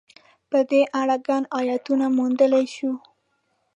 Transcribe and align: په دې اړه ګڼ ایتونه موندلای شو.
په 0.49 0.59
دې 0.69 0.81
اړه 1.01 1.15
ګڼ 1.27 1.41
ایتونه 1.57 2.05
موندلای 2.17 2.65
شو. 2.75 2.91